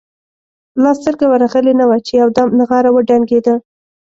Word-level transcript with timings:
لا 0.83 0.91
سترګه 0.99 1.25
ورغلې 1.29 1.73
نه 1.79 1.85
وه 1.89 1.97
چې 2.05 2.13
یو 2.21 2.29
دم 2.37 2.49
نغاره 2.59 2.89
وډنګېده. 2.91 3.53